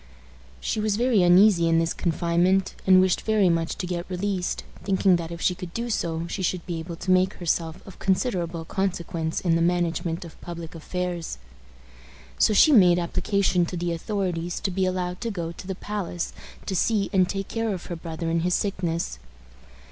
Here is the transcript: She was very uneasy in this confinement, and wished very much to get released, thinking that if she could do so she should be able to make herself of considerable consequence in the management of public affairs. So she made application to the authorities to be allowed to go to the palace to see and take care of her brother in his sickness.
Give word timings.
She 0.59 0.79
was 0.79 0.95
very 0.95 1.21
uneasy 1.21 1.69
in 1.69 1.77
this 1.77 1.93
confinement, 1.93 2.73
and 2.87 2.99
wished 2.99 3.21
very 3.21 3.49
much 3.49 3.75
to 3.75 3.85
get 3.85 4.09
released, 4.09 4.63
thinking 4.83 5.17
that 5.17 5.29
if 5.31 5.41
she 5.41 5.53
could 5.53 5.75
do 5.75 5.91
so 5.91 6.25
she 6.25 6.41
should 6.41 6.65
be 6.65 6.79
able 6.79 6.95
to 6.95 7.11
make 7.11 7.35
herself 7.35 7.85
of 7.85 7.99
considerable 7.99 8.65
consequence 8.65 9.41
in 9.41 9.53
the 9.55 9.61
management 9.61 10.25
of 10.25 10.41
public 10.41 10.73
affairs. 10.73 11.37
So 12.39 12.51
she 12.51 12.71
made 12.71 12.97
application 12.97 13.63
to 13.67 13.77
the 13.77 13.91
authorities 13.93 14.59
to 14.61 14.71
be 14.71 14.87
allowed 14.87 15.21
to 15.21 15.29
go 15.29 15.51
to 15.51 15.67
the 15.67 15.75
palace 15.75 16.33
to 16.65 16.75
see 16.75 17.11
and 17.13 17.29
take 17.29 17.47
care 17.47 17.71
of 17.71 17.85
her 17.85 17.95
brother 17.95 18.27
in 18.31 18.39
his 18.39 18.55
sickness. 18.55 19.19